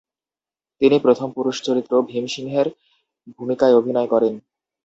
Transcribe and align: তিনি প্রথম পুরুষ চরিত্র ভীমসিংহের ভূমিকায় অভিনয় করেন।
তিনি 0.81 0.97
প্রথম 0.99 1.27
পুরুষ 1.35 1.55
চরিত্র 1.63 1.93
ভীমসিংহের 2.09 2.67
ভূমিকায় 3.37 3.77
অভিনয় 3.79 4.09
করেন। 4.13 4.33